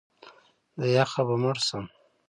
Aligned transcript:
د 0.79 0.81
یخه 0.95 1.21
به 1.27 1.35
مړ 1.43 1.55
شم! 1.67 1.85